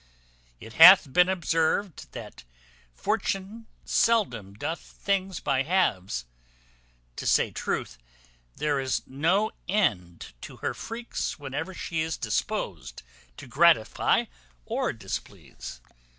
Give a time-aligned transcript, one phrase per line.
[0.59, 2.43] It hath been observed, that
[2.91, 6.25] Fortune seldom doth things by halves.
[7.17, 7.99] To say truth,
[8.55, 13.03] there is no end to her freaks whenever she is disposed
[13.37, 14.25] to gratify
[14.65, 15.81] or displease.